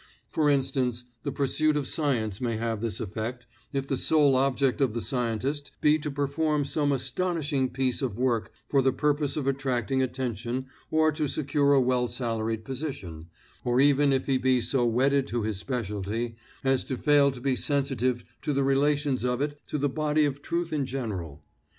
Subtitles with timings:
[0.31, 4.93] For instance, the pursuit of science may have this effect, if the sole object of
[4.95, 10.01] the scientist be to perform some astonishing piece of work for the purpose of attracting
[10.01, 13.27] attention or to secure a well salaried position,
[13.63, 17.55] or even if he be so wedded to his specialty as to fail to be
[17.55, 21.43] sensitive to the relations of it to the body of truth in general.